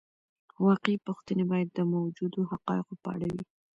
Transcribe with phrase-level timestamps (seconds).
[0.65, 3.43] واقعي پوښتنې باید د موجودو حقایقو په اړه وي.